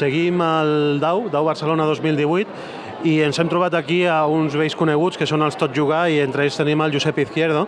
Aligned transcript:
Seguim 0.00 0.40
el 0.40 1.00
DAU, 1.00 1.26
DAU 1.28 1.44
Barcelona 1.44 1.84
2018, 1.84 2.48
i 3.04 3.18
ens 3.24 3.36
hem 3.40 3.48
trobat 3.52 3.74
aquí 3.76 4.06
a 4.08 4.22
uns 4.28 4.54
vells 4.56 4.76
coneguts 4.76 5.18
que 5.20 5.28
són 5.28 5.44
els 5.44 5.58
Tot 5.60 5.74
Jugar 5.76 6.06
i 6.08 6.22
entre 6.24 6.46
ells 6.46 6.56
tenim 6.56 6.80
el 6.80 6.94
Josep 6.94 7.18
Izquierdo, 7.20 7.66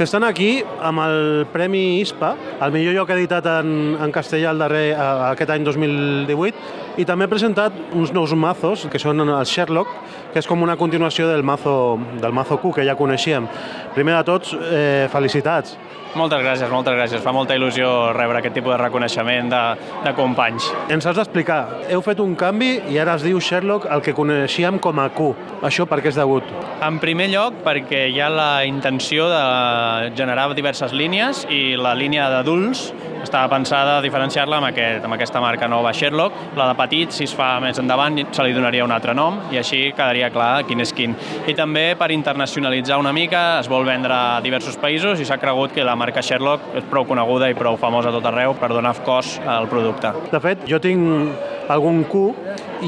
que 0.00 0.06
estan 0.06 0.24
aquí 0.24 0.64
amb 0.82 1.02
el 1.04 1.46
Premi 1.52 2.00
ISPA, 2.00 2.32
el 2.64 2.74
millor 2.74 2.96
lloc 2.96 3.12
editat 3.14 3.46
en, 3.52 3.70
en 4.00 4.14
castellà 4.14 4.54
el 4.54 4.62
darrer, 4.64 4.86
aquest 5.28 5.52
any 5.54 5.66
2018, 5.66 6.64
i 6.98 7.06
també 7.06 7.28
ha 7.28 7.30
presentat 7.30 7.76
uns 7.94 8.10
nous 8.16 8.34
mazos, 8.34 8.88
que 8.90 8.98
són 8.98 9.22
el 9.22 9.34
Sherlock, 9.46 9.92
que 10.32 10.42
és 10.42 10.48
com 10.50 10.64
una 10.66 10.78
continuació 10.80 11.28
del 11.30 11.44
mazo, 11.46 12.00
del 12.18 12.34
mazo 12.34 12.58
Q 12.58 12.74
que 12.80 12.88
ja 12.88 12.98
coneixíem. 12.98 13.46
Primer 13.94 14.16
de 14.16 14.24
tots, 14.26 14.56
eh, 14.58 15.06
felicitats. 15.12 15.76
Moltes 16.18 16.40
gràcies, 16.42 16.70
moltes 16.72 16.96
gràcies. 16.96 17.22
Fa 17.22 17.30
molta 17.30 17.54
il·lusió 17.54 18.10
rebre 18.16 18.40
aquest 18.40 18.56
tipus 18.58 18.74
de 18.74 18.78
reconeixement 18.80 19.50
de, 19.52 19.60
de 20.02 20.12
companys. 20.18 20.66
Ens 20.90 21.06
has 21.06 21.14
d'explicar, 21.20 21.60
heu 21.86 22.02
fet 22.02 22.18
un 22.22 22.34
canvi 22.38 22.72
i 22.90 22.98
ara 22.98 23.14
es 23.14 23.22
diu 23.22 23.38
Sherlock 23.38 23.86
el 23.94 24.02
que 24.02 24.14
coneixíem 24.16 24.80
com 24.82 24.98
a 24.98 25.06
Q. 25.14 25.30
Això 25.68 25.86
per 25.86 26.00
què 26.02 26.10
és 26.10 26.18
degut? 26.18 26.46
En 26.82 26.98
primer 26.98 27.28
lloc, 27.30 27.60
perquè 27.62 28.08
hi 28.10 28.18
ha 28.18 28.30
la 28.32 28.64
intenció 28.66 29.28
de 29.30 30.10
generar 30.18 30.48
diverses 30.56 30.96
línies 30.96 31.44
i 31.52 31.76
la 31.78 31.94
línia 31.94 32.26
d'adults 32.32 32.88
estava 33.22 33.50
pensada 33.52 33.98
a 33.98 34.02
diferenciar-la 34.02 34.58
amb, 34.58 34.70
aquest, 34.70 35.04
amb 35.04 35.14
aquesta 35.14 35.42
marca 35.44 35.68
nova 35.68 35.92
Sherlock. 35.92 36.56
La 36.56 36.70
de 36.70 36.76
petit, 36.78 37.12
si 37.14 37.26
es 37.28 37.34
fa 37.36 37.52
més 37.62 37.78
endavant, 37.78 38.16
se 38.32 38.46
li 38.46 38.56
donaria 38.56 38.86
un 38.86 38.94
altre 38.94 39.14
nom 39.14 39.38
i 39.52 39.60
així 39.60 39.82
quedaria 39.92 40.30
clar 40.32 40.64
quin 40.66 40.80
és 40.82 40.94
quin. 40.96 41.14
I 41.46 41.54
també 41.54 41.90
per 42.00 42.10
internacionalitzar 42.16 42.98
una 42.98 43.12
mica, 43.14 43.60
es 43.60 43.68
vol 43.70 43.86
vendre 43.86 44.16
a 44.16 44.40
diversos 44.42 44.80
països 44.80 45.20
i 45.20 45.28
s'ha 45.28 45.38
cregut 45.38 45.76
que 45.76 45.84
la 45.86 45.98
marca 46.00 46.22
Sherlock 46.24 46.76
és 46.80 46.86
prou 46.90 47.04
coneguda 47.08 47.50
i 47.50 47.56
prou 47.58 47.76
famosa 47.80 48.10
a 48.10 48.14
tot 48.14 48.28
arreu 48.30 48.54
per 48.58 48.70
donar 48.72 48.94
cos 49.04 49.36
al 49.44 49.68
producte. 49.70 50.12
De 50.32 50.40
fet, 50.42 50.64
jo 50.70 50.80
tinc 50.82 51.68
algun 51.70 52.04
Q 52.08 52.30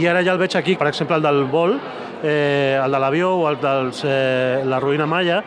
i 0.00 0.06
ara 0.08 0.22
ja 0.24 0.32
el 0.32 0.41
veig 0.41 0.56
aquí, 0.56 0.77
per 0.80 0.88
exemple 0.88 1.19
el 1.19 1.24
del 1.24 1.44
vol, 1.52 1.77
eh, 2.22 2.78
el 2.80 2.94
de 2.94 3.00
l'avió 3.02 3.34
o 3.42 3.48
el 3.50 3.60
de 3.60 3.74
eh, 4.08 4.62
la 4.64 4.80
ruïna 4.80 5.06
Maya, 5.06 5.42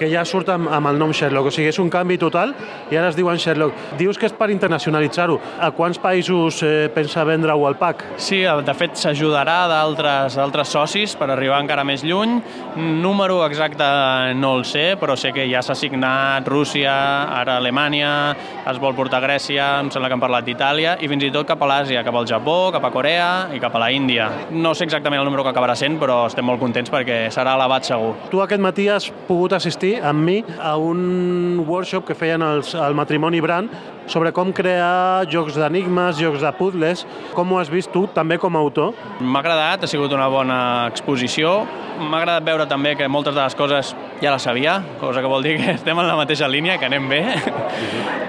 que 0.00 0.08
ja 0.08 0.24
surt 0.24 0.48
amb, 0.48 0.70
amb 0.72 0.88
el 0.88 0.98
nom 1.00 1.12
Sherlock, 1.12 1.50
o 1.50 1.52
sigui, 1.52 1.68
és 1.68 1.78
un 1.82 1.90
canvi 1.92 2.16
total 2.20 2.54
i 2.90 2.96
ara 2.96 3.10
es 3.10 3.18
diuen 3.18 3.38
Sherlock. 3.40 3.76
Dius 4.00 4.18
que 4.18 4.30
és 4.30 4.36
per 4.36 4.48
internacionalitzar-ho. 4.52 5.36
A 5.60 5.70
quants 5.76 6.00
països 6.00 6.62
eh, 6.64 6.88
pensa 6.94 7.26
vendre-ho 7.28 7.66
al 7.68 7.76
PAC? 7.80 8.06
Sí, 8.20 8.40
de 8.40 8.74
fet 8.76 8.96
s'ajudarà 8.96 9.58
d'altres 9.70 10.38
altres 10.40 10.72
socis 10.72 11.12
per 11.20 11.28
arribar 11.30 11.60
encara 11.60 11.84
més 11.84 12.04
lluny. 12.06 12.38
Número 12.80 13.42
exacte 13.44 13.84
no 14.40 14.54
el 14.58 14.64
sé, 14.68 14.94
però 15.00 15.16
sé 15.20 15.34
que 15.36 15.44
ja 15.50 15.60
s'ha 15.64 15.76
signat 15.76 16.48
Rússia, 16.48 16.94
ara 17.36 17.58
Alemanya, 17.60 18.12
es 18.70 18.80
vol 18.80 18.96
portar 18.96 19.20
a 19.20 19.26
Grècia, 19.26 19.68
em 19.82 19.90
sembla 19.92 20.08
que 20.08 20.16
han 20.16 20.24
parlat 20.24 20.46
d'Itàlia, 20.46 20.96
i 21.02 21.10
fins 21.10 21.26
i 21.26 21.32
tot 21.34 21.48
cap 21.48 21.60
a 21.60 21.68
l'Àsia, 21.68 22.04
cap 22.06 22.16
al 22.16 22.28
Japó, 22.30 22.70
cap 22.72 22.86
a 22.86 22.92
Corea 22.94 23.28
i 23.52 23.60
cap 23.60 23.76
a 23.76 23.84
la 23.84 23.90
Índia. 23.92 24.30
No 24.50 24.72
sé 24.74 24.86
exactament 24.88 25.20
el 25.20 25.28
número 25.28 25.44
que 25.44 25.52
acabarà 25.52 25.76
sent, 25.76 25.98
però 26.00 26.22
estem 26.30 26.46
molt 26.46 26.62
contents 26.62 26.92
perquè 26.92 27.26
serà 27.34 27.56
elevat 27.58 27.88
segur. 27.88 28.14
Tu 28.32 28.40
aquest 28.40 28.64
matí 28.64 28.88
has 28.88 29.10
pogut 29.28 29.52
assistir 29.56 29.89
amb 29.98 30.22
mi 30.26 30.40
a 30.58 30.76
un 30.78 31.64
workshop 31.66 32.06
que 32.08 32.16
feien 32.18 32.42
els, 32.44 32.74
el 32.74 32.94
matrimoni 32.98 33.40
Brand 33.42 33.72
sobre 34.10 34.32
com 34.34 34.50
crear 34.54 35.26
jocs 35.30 35.58
d'enigmes, 35.58 36.18
jocs 36.18 36.42
de 36.42 36.52
puzzles. 36.58 37.04
Com 37.36 37.52
ho 37.52 37.60
has 37.60 37.70
vist 37.72 37.92
tu, 37.94 38.06
també 38.14 38.38
com 38.42 38.56
a 38.56 38.62
autor? 38.62 38.94
M'ha 39.20 39.42
agradat, 39.42 39.84
ha 39.84 39.90
sigut 39.90 40.14
una 40.16 40.28
bona 40.32 40.60
exposició. 40.90 41.60
M'ha 42.00 42.22
agradat 42.22 42.46
veure 42.46 42.66
també 42.70 42.96
que 42.98 43.08
moltes 43.08 43.36
de 43.36 43.42
les 43.42 43.58
coses 43.58 43.94
ja 44.22 44.34
les 44.34 44.48
sabia, 44.48 44.80
cosa 45.00 45.22
que 45.22 45.30
vol 45.30 45.46
dir 45.46 45.58
que 45.60 45.74
estem 45.78 45.98
en 45.98 46.10
la 46.10 46.18
mateixa 46.18 46.50
línia, 46.50 46.78
que 46.78 46.90
anem 46.90 47.08
bé. 47.10 47.22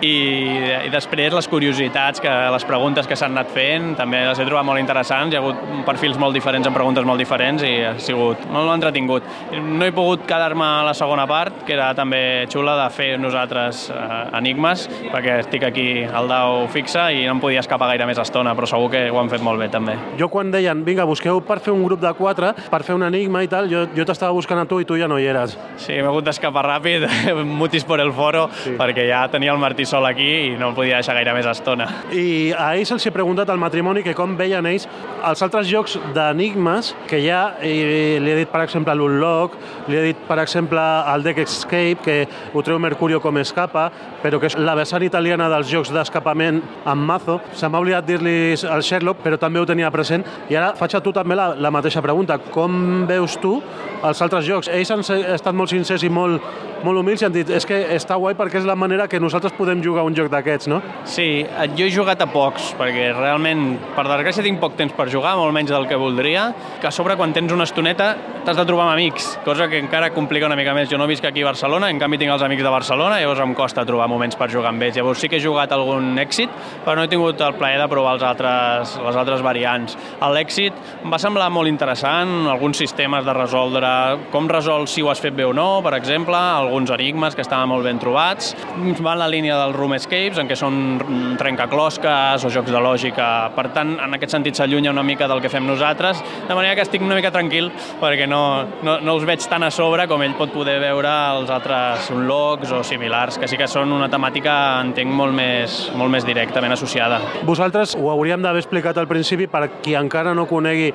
I, 0.02 0.88
i 0.88 0.90
després 0.90 1.34
les 1.34 1.48
curiositats, 1.48 2.22
que 2.22 2.32
les 2.54 2.64
preguntes 2.66 3.06
que 3.06 3.16
s'han 3.18 3.36
anat 3.36 3.52
fent, 3.54 3.92
també 4.00 4.24
les 4.26 4.40
he 4.42 4.46
trobat 4.48 4.66
molt 4.66 4.82
interessants. 4.82 5.34
Hi 5.34 5.38
ha 5.38 5.42
hagut 5.44 5.86
perfils 5.86 6.18
molt 6.22 6.34
diferents 6.34 6.66
amb 6.66 6.78
preguntes 6.78 7.06
molt 7.06 7.22
diferents 7.22 7.62
i 7.66 7.74
ha 7.86 7.94
sigut 8.02 8.48
molt 8.50 8.72
entretingut. 8.74 9.28
No 9.54 9.86
he 9.86 9.94
pogut 9.94 10.26
quedar-me 10.30 10.66
a 10.66 10.88
la 10.88 10.96
segona 10.98 11.28
part, 11.30 11.62
que 11.68 11.76
era 11.76 11.92
també 11.98 12.48
xula 12.50 12.74
de 12.80 12.88
fer 12.96 13.12
nosaltres 13.22 13.84
eh, 13.94 14.08
enigmes, 14.40 14.88
perquè 15.12 15.38
estic 15.44 15.68
aquí 15.70 15.86
al 16.04 16.30
dau 16.32 16.66
fixa 16.74 17.12
i 17.14 17.28
no 17.28 17.36
em 17.36 17.44
podia 17.44 17.62
escapar 17.62 17.92
gaire 17.92 18.10
més 18.10 18.22
estona, 18.22 18.56
però 18.58 18.70
segur 18.70 18.90
que 18.96 19.04
ho 19.12 19.22
han 19.22 19.30
fet 19.30 19.46
molt 19.46 19.62
bé 19.62 19.70
també. 19.74 19.98
Jo 20.18 20.32
quan 20.34 20.50
deien, 20.54 20.82
vinga, 20.88 21.06
busqueu 21.06 21.44
per 21.46 21.60
fer 21.62 21.76
un 21.76 21.86
grup 21.86 22.02
de 22.02 22.14
quatre, 22.18 22.56
per 22.74 22.82
fer 22.88 22.98
un 22.98 23.06
enigma 23.06 23.46
i 23.46 23.52
tal, 23.52 23.70
jo, 23.70 23.86
jo 23.94 24.08
t'estava 24.08 24.34
buscant 24.34 24.64
a 24.64 24.66
tu 24.66 24.82
i 24.82 24.90
tu 24.90 24.98
ja 24.98 25.10
no 25.12 25.22
hi 25.22 25.30
eres. 25.30 25.54
Sí, 25.78 25.94
m'he 25.94 26.10
hagut 26.10 26.26
d'escapar 26.26 26.66
ràpid, 26.66 27.06
mutis 27.62 27.86
por 27.86 28.02
el 28.02 28.10
foro, 28.18 28.48
sí. 28.64 28.74
perquè 28.82 29.06
ja 29.12 29.28
tenia 29.30 29.54
el 29.54 29.62
Martí 29.62 29.86
sol 29.92 30.08
aquí 30.08 30.30
i 30.52 30.58
no 30.60 30.72
em 30.72 30.78
podia 30.78 31.00
deixar 31.02 31.16
gaire 31.18 31.34
més 31.36 31.48
estona. 31.52 31.88
I 32.16 32.52
a 32.56 32.72
ells 32.78 32.94
els 32.96 33.06
he 33.06 33.12
preguntat 33.14 33.50
al 33.52 33.60
matrimoni 33.62 34.04
que 34.06 34.16
com 34.18 34.38
veien 34.40 34.68
ells 34.70 34.88
els 35.28 35.44
altres 35.44 35.68
jocs 35.70 35.98
d'enigmes 36.16 36.94
que 37.10 37.20
ja 37.22 37.42
i 37.66 37.74
li 38.22 38.32
he 38.32 38.38
dit, 38.40 38.50
per 38.52 38.64
exemple, 38.64 38.96
l'Unlock, 38.98 39.58
li 39.92 40.00
he 40.00 40.06
dit, 40.10 40.24
per 40.28 40.40
exemple, 40.42 40.82
el 41.12 41.26
Deck 41.26 41.44
Escape, 41.44 42.00
que 42.06 42.18
ho 42.54 42.64
treu 42.66 42.80
Mercurio 42.82 43.22
com 43.22 43.38
escapa, 43.42 43.90
però 44.24 44.40
que 44.40 44.50
és 44.50 44.58
la 44.58 44.76
vessant 44.78 45.04
italiana 45.06 45.50
dels 45.52 45.70
jocs 45.72 45.92
d'escapament 45.94 46.62
amb 46.90 47.08
mazo. 47.12 47.40
Se 47.58 47.70
m'ha 47.70 47.82
oblidat 47.84 48.08
dir-li 48.08 48.56
al 48.70 48.86
Sherlock, 48.86 49.22
però 49.26 49.40
també 49.42 49.62
ho 49.62 49.68
tenia 49.70 49.92
present. 49.94 50.26
I 50.50 50.58
ara 50.58 50.74
faig 50.80 50.96
a 50.98 51.04
tu 51.04 51.14
també 51.16 51.38
la, 51.38 51.52
la 51.58 51.74
mateixa 51.74 52.04
pregunta. 52.04 52.40
Com 52.52 53.06
veus 53.10 53.38
tu 53.42 53.58
els 54.02 54.22
altres 54.24 54.48
jocs? 54.48 54.72
Ells 54.72 54.94
han 54.94 55.06
estat 55.36 55.58
molt 55.58 55.74
sincers 55.74 56.06
i 56.08 56.12
molt, 56.14 56.42
molt 56.86 57.02
humils 57.02 57.22
i 57.22 57.28
han 57.28 57.34
dit 57.36 57.50
és 57.54 57.66
que 57.68 57.78
està 57.96 58.18
guai 58.20 58.36
perquè 58.38 58.62
és 58.62 58.68
la 58.68 58.76
manera 58.80 59.08
que 59.12 59.20
nosaltres 59.22 59.54
podem 59.58 59.82
jugar 59.84 60.06
un 60.08 60.16
joc 60.18 60.32
d'aquests, 60.32 60.70
no? 60.72 60.82
Sí, 61.06 61.46
jo 61.78 61.86
he 61.86 61.92
jugat 61.94 62.22
a 62.24 62.28
pocs, 62.32 62.72
perquè 62.80 63.12
realment, 63.16 63.78
per 63.96 64.06
desgràcia, 64.08 64.46
tinc 64.46 64.62
poc 64.62 64.78
temps 64.80 64.96
per 64.98 65.08
jugar, 65.12 65.36
molt 65.40 65.54
menys 65.56 65.72
del 65.74 65.88
que 65.90 66.00
voldria, 66.00 66.50
que 66.82 66.90
a 66.90 66.94
sobre, 66.94 67.18
quan 67.20 67.34
tens 67.34 67.54
una 67.54 67.68
estoneta, 67.68 68.14
t'has 68.46 68.58
de 68.58 68.66
trobar 68.66 68.88
amb 68.88 68.96
amics, 68.96 69.28
cosa 69.46 69.68
que 69.70 69.80
encara 69.82 70.12
complica 70.16 70.48
una 70.50 70.58
mica 70.58 70.74
més. 70.78 70.90
Jo 70.92 70.98
no 70.98 71.08
visc 71.10 71.26
aquí 71.28 71.44
a 71.44 71.52
Barcelona, 71.52 71.90
en 71.92 72.00
canvi 72.02 72.20
tinc 72.22 72.34
els 72.34 72.46
amics 72.46 72.64
de 72.66 72.74
Barcelona, 72.74 73.20
llavors 73.22 73.44
em 73.44 73.54
costa 73.58 73.86
trobar 73.86 74.10
moments 74.12 74.38
per 74.40 74.50
jugar 74.52 74.72
amb 74.72 74.84
ells. 74.88 74.98
Llavors 74.98 75.22
sí 75.22 75.30
que 75.30 75.38
he 75.38 75.44
jugat 75.44 75.72
algun 75.76 76.18
èxit, 76.22 76.50
però 76.86 76.96
no 76.98 77.06
he 77.06 77.12
tingut 77.12 77.42
el 77.42 77.56
plaer 77.60 77.80
de 77.82 77.88
provar 77.92 78.16
els 78.18 78.26
altres, 78.26 78.96
les 79.06 79.20
altres 79.22 79.44
variants. 79.46 79.98
L'èxit 80.32 80.74
em 81.04 81.14
va 81.14 81.20
semblar 81.22 81.50
molt 81.54 81.70
interessant, 81.70 82.48
alguns 82.50 82.82
sistemes 82.82 83.26
de 83.28 83.36
resoldre, 83.38 83.92
com 84.34 84.50
resol 84.50 84.88
si 84.90 85.04
ho 85.04 85.12
has 85.12 85.22
fet 85.22 85.36
bé 85.38 85.46
o 85.46 85.54
no, 85.54 85.70
per 85.86 85.94
exemple, 85.98 86.40
alguns 86.72 86.92
enigmes 86.96 87.36
que 87.36 87.44
estaven 87.44 87.68
molt 87.70 87.84
ben 87.84 88.00
trobats. 88.00 88.56
Va 89.04 89.14
en 89.14 89.20
la 89.20 89.28
línia 89.30 89.58
dels 89.60 89.76
room 89.76 89.94
escapes, 89.98 90.40
en 90.40 90.48
què 90.48 90.56
són 90.56 91.36
trencaclosques 91.40 92.46
o 92.48 92.52
jocs 92.54 92.72
de 92.72 92.80
lògica. 92.82 93.28
Per 93.56 93.68
tant, 93.76 93.98
en 94.00 94.16
aquest 94.16 94.38
sentit 94.38 94.56
s'allunya 94.56 94.94
una 94.94 95.04
mica 95.04 95.28
del 95.28 95.42
que 95.44 95.52
fem 95.52 95.68
nosaltres, 95.68 96.22
de 96.48 96.56
manera 96.56 96.78
que 96.80 96.86
estic 96.86 97.04
una 97.04 97.18
mica 97.18 97.32
tranquil 97.34 97.68
perquè 98.02 98.28
no, 98.30 98.42
no, 98.86 98.98
no 99.04 99.18
els 99.18 99.28
veig 99.28 99.44
tan 99.52 99.68
a 99.68 99.72
sobre 99.74 100.08
com 100.08 100.24
ell 100.24 100.38
pot 100.40 100.54
poder 100.56 100.78
veure 100.82 101.12
els 101.36 101.52
altres 101.52 102.08
unlocks 102.14 102.72
o 102.72 102.84
similars, 102.88 103.40
que 103.42 103.50
sí 103.52 103.60
que 103.60 103.68
són 103.68 103.92
una 103.92 104.10
temàtica, 104.12 104.56
entenc, 104.86 105.12
molt 105.12 105.36
més, 105.36 105.82
molt 106.00 106.14
més 106.14 106.28
directament 106.28 106.78
associada. 106.78 107.20
Vosaltres 107.48 107.98
ho 108.00 108.08
hauríem 108.14 108.42
d'haver 108.44 108.64
explicat 108.64 108.98
al 109.02 109.10
principi 109.12 109.50
per 109.52 109.68
qui 109.82 109.98
encara 110.00 110.36
no 110.38 110.48
conegui 110.48 110.92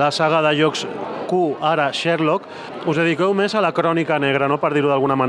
la 0.00 0.10
saga 0.14 0.42
de 0.48 0.56
jocs 0.58 0.86
Q, 1.30 1.56
ara 1.62 1.92
Sherlock, 1.94 2.46
us 2.90 2.98
dediqueu 2.98 3.30
més 3.38 3.54
a 3.54 3.60
la 3.62 3.70
crònica 3.70 4.18
negra, 4.18 4.48
no?, 4.50 4.56
per 4.58 4.72
dir-ho 4.74 4.90
d'alguna 4.90 5.14
manera? 5.14 5.19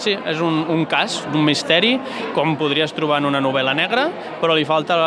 Sí, 0.00 0.14
és 0.28 0.40
un, 0.44 0.60
un 0.68 0.84
cas, 0.90 1.20
un 1.32 1.44
misteri, 1.46 1.94
com 2.36 2.56
podries 2.58 2.92
trobar 2.96 3.20
en 3.22 3.28
una 3.30 3.40
novel·la 3.44 3.74
negra, 3.76 4.08
però 4.42 4.56
li 4.56 4.66
falta 4.68 4.98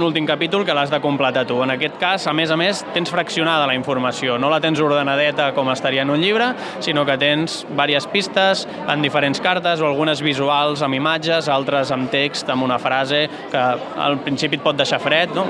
l'últim 0.00 0.26
capítol 0.28 0.64
que 0.66 0.74
l'has 0.76 0.92
de 0.92 1.00
completar 1.02 1.46
tu. 1.48 1.60
En 1.64 1.74
aquest 1.74 1.98
cas, 2.00 2.26
a 2.30 2.34
més 2.36 2.50
a 2.50 2.58
més, 2.60 2.84
tens 2.94 3.10
fraccionada 3.12 3.68
la 3.68 3.76
informació, 3.78 4.38
no 4.38 4.50
la 4.52 4.60
tens 4.62 4.80
ordenadeta 4.82 5.50
com 5.56 5.70
estaria 5.72 6.02
en 6.02 6.12
un 6.14 6.20
llibre, 6.22 6.52
sinó 6.84 7.04
que 7.08 7.18
tens 7.20 7.62
diverses 7.70 8.06
pistes 8.10 8.66
en 8.88 9.02
diferents 9.02 9.40
cartes 9.40 9.80
o 9.80 9.88
algunes 9.88 10.22
visuals 10.24 10.82
amb 10.86 10.98
imatges, 10.98 11.48
altres 11.52 11.92
amb 11.94 12.10
text, 12.12 12.50
amb 12.50 12.66
una 12.66 12.78
frase 12.82 13.26
que 13.50 13.60
al 13.60 14.20
principi 14.24 14.58
et 14.58 14.64
pot 14.64 14.78
deixar 14.78 15.00
fred, 15.02 15.34
no? 15.36 15.46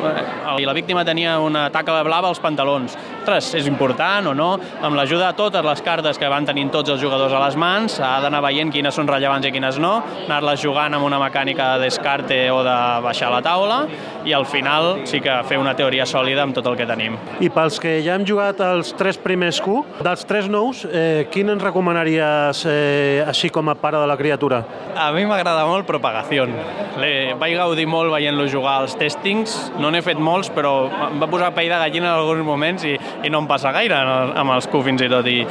I 0.60 0.66
la 0.68 0.76
víctima 0.76 1.04
tenia 1.06 1.38
una 1.40 1.68
taca 1.72 2.00
blava 2.06 2.30
als 2.30 2.40
pantalons. 2.42 2.96
Ostres, 3.20 3.50
és 3.58 3.66
important 3.68 4.30
o 4.30 4.32
no, 4.32 4.54
amb 4.80 4.96
l'ajuda 4.96 5.26
de 5.28 5.36
totes 5.36 5.64
les 5.64 5.82
cartes 5.84 6.16
que 6.18 6.28
van 6.32 6.46
tenint 6.48 6.70
tots 6.72 6.88
els 6.94 7.02
jugadors 7.02 7.34
a 7.36 7.42
les 7.42 7.56
mans, 7.60 7.98
s'ha 7.98 8.14
d'anar 8.24 8.40
veient 8.46 8.70
quines 8.72 8.96
són 8.96 9.08
rellevants 9.10 9.44
i 9.44 9.50
quines 9.52 9.76
no, 9.82 9.90
anar-les 10.24 10.62
jugant 10.62 10.96
amb 10.96 11.04
una 11.04 11.18
mecànica 11.20 11.74
de 11.74 11.84
descarte 11.84 12.38
o 12.48 12.62
de 12.64 12.76
baixar 13.04 13.28
la 13.34 13.42
taula, 13.44 13.82
i 14.24 14.32
al 14.36 14.46
final 14.48 15.02
sí 15.08 15.20
que 15.20 15.34
fer 15.48 15.58
una 15.60 15.74
teoria 15.76 16.06
sòlida 16.08 16.46
amb 16.46 16.56
tot 16.56 16.70
el 16.70 16.78
que 16.80 16.86
tenim. 16.88 17.18
I 17.44 17.50
pels 17.52 17.76
que 17.82 17.98
ja 18.04 18.16
hem 18.16 18.24
jugat 18.24 18.62
els 18.64 18.94
tres 18.96 19.20
primers 19.20 19.60
Q, 19.60 19.82
dels 20.00 20.24
tres 20.24 20.48
nous, 20.48 20.86
eh, 20.88 21.28
quin 21.32 21.52
ens 21.52 21.62
recomanaries 21.64 22.64
eh, 22.72 23.20
així 23.28 23.52
com 23.52 23.68
a 23.68 23.76
pare 23.76 24.00
de 24.00 24.08
la 24.08 24.16
criatura? 24.16 24.62
A 24.96 25.10
mi 25.12 25.26
m'agrada 25.28 25.66
molt 25.68 25.84
Propagació. 25.90 26.48
Vaig 27.40 27.54
gaudir 27.56 27.86
molt 27.90 28.12
veient-lo 28.12 28.48
jugar 28.48 28.78
als 28.80 28.96
testings, 28.96 29.56
no 29.80 29.90
n'he 29.92 30.00
fet 30.04 30.20
molts, 30.20 30.48
però 30.54 30.88
em 31.10 31.20
va 31.20 31.28
posar 31.28 31.52
pell 31.56 31.68
de 31.68 31.78
gallina 31.84 32.14
en 32.14 32.20
alguns 32.20 32.44
moments 32.46 32.84
i, 32.88 32.96
i 33.24 33.30
no 33.30 33.42
em 33.42 33.48
passa 33.50 33.72
gaire 33.74 33.96
amb 33.96 34.54
els 34.56 34.68
Q 34.70 34.82
fins 34.86 35.04
i 35.04 35.08
tot. 35.12 35.26
I, 35.30 35.44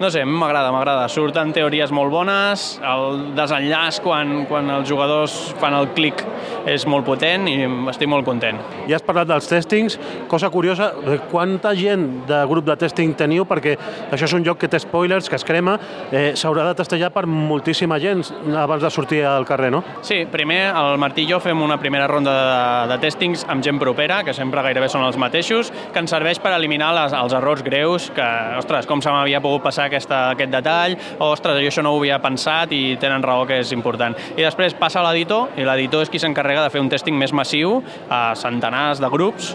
no 0.00 0.10
sé, 0.12 0.24
m'agrada, 0.24 0.72
m'agrada. 0.74 1.06
Surten 1.12 1.52
teories 1.56 1.92
molt 1.94 2.12
bones, 2.12 2.66
el 2.84 3.32
desenllaç 3.36 4.00
quan, 4.04 4.44
quan 4.50 4.70
els 4.78 4.88
jugadors 4.88 5.36
fan 5.60 5.76
el 5.76 5.90
clic 5.96 6.24
és 6.66 6.86
molt 6.90 7.06
potent 7.06 7.46
i 7.50 7.58
estic 7.92 8.10
molt 8.10 8.26
content. 8.26 8.58
Ja 8.90 8.98
has 8.98 9.04
parlat 9.06 9.28
dels 9.30 9.48
testings, 9.50 9.98
cosa 10.30 10.50
curiosa, 10.50 10.90
quanta 11.30 11.74
gent 11.78 12.26
de 12.28 12.40
grup 12.50 12.66
de 12.66 12.76
testing 12.80 13.14
teniu? 13.18 13.46
Perquè 13.48 13.76
això 14.10 14.26
és 14.28 14.36
un 14.36 14.44
joc 14.46 14.60
que 14.62 14.70
té 14.70 14.80
spoilers, 14.82 15.30
que 15.30 15.38
es 15.38 15.46
crema, 15.46 15.76
eh, 16.10 16.32
s'haurà 16.38 16.66
de 16.70 16.76
testejar 16.78 17.12
per 17.14 17.26
moltíssima 17.26 18.00
gent 18.02 18.24
abans 18.56 18.82
de 18.82 18.90
sortir 18.90 19.22
al 19.26 19.46
carrer, 19.46 19.70
no? 19.72 19.82
Sí, 20.06 20.24
primer 20.30 20.60
el 20.74 20.98
Martí 20.98 21.26
i 21.26 21.30
jo 21.30 21.40
fem 21.42 21.60
una 21.62 21.78
primera 21.80 22.06
ronda 22.06 22.32
de, 22.36 22.92
de 22.92 22.98
testings 23.02 23.46
amb 23.50 23.64
gent 23.64 23.80
propera, 23.80 24.22
que 24.24 24.34
sempre 24.36 24.62
gairebé 24.62 24.88
són 24.92 25.04
els 25.06 25.18
mateixos, 25.18 25.72
que 25.92 26.02
ens 26.02 26.12
serveix 26.12 26.38
per 26.42 26.52
eliminar 26.54 26.92
les, 27.06 27.16
els 27.16 27.36
errors 27.36 27.62
greus, 27.66 28.10
que, 28.14 28.26
ostres, 28.58 28.88
com 28.88 29.02
se 29.02 29.12
m'havia 29.12 29.40
pogut 29.44 29.64
passar 29.66 29.88
aquesta, 29.90 30.30
aquest 30.34 30.52
detall, 30.52 30.96
o, 31.18 31.30
ostres, 31.30 31.60
jo 31.62 31.72
això 31.72 31.84
no 31.86 31.94
ho 31.94 32.02
havia 32.02 32.20
pensat 32.22 32.74
i 32.76 32.82
tenen 33.02 33.24
raó 33.24 33.46
que 33.48 33.60
és 33.62 33.72
important. 33.76 34.16
I 34.36 34.42
després 34.42 34.76
passa 34.78 35.02
a 35.02 35.06
l'editor, 35.08 35.54
i 35.56 35.66
l'editor 35.66 36.06
és 36.06 36.12
qui 36.12 36.22
s'encarrega 36.22 36.66
de 36.66 36.74
fer 36.74 36.82
un 36.82 36.92
testing 36.92 37.18
més 37.18 37.34
massiu 37.36 37.80
a 38.10 38.28
centenars 38.38 39.02
de 39.02 39.12
grups 39.12 39.54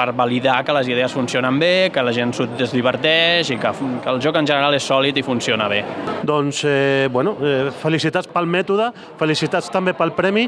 per 0.00 0.14
validar 0.16 0.64
que 0.64 0.72
les 0.72 0.88
idees 0.88 1.12
funcionen 1.12 1.58
bé, 1.60 1.90
que 1.92 2.02
la 2.02 2.12
gent 2.16 2.32
es 2.40 2.72
diverteix 2.72 3.52
i 3.52 3.58
que, 3.60 3.72
que 4.00 4.12
el 4.12 4.20
joc 4.22 4.38
en 4.40 4.48
general 4.48 4.76
és 4.76 4.86
sòlid 4.86 5.20
i 5.20 5.24
funciona 5.26 5.68
bé. 5.68 5.82
Doncs, 6.26 6.64
eh, 6.64 7.08
bueno, 7.12 7.36
eh, 7.44 7.68
felicitats 7.82 8.30
pel 8.30 8.48
mètode, 8.48 8.90
felicitats 9.20 9.70
també 9.72 9.94
pel 9.98 10.14
premi 10.16 10.46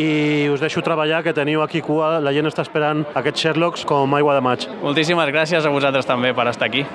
i 0.00 0.48
us 0.52 0.64
deixo 0.64 0.82
treballar, 0.84 1.22
que 1.24 1.36
teniu 1.36 1.62
aquí 1.64 1.84
cua, 1.84 2.18
la 2.24 2.32
gent 2.32 2.48
està 2.48 2.64
esperant 2.64 3.04
aquests 3.14 3.44
Sherlocks 3.44 3.88
com 3.88 4.16
aigua 4.16 4.38
de 4.38 4.44
maig. 4.44 4.68
Moltíssimes 4.82 5.32
gràcies 5.34 5.64
a 5.64 5.74
vosaltres 5.74 6.08
també 6.08 6.32
per 6.36 6.48
estar 6.48 6.70
aquí. 6.70 6.86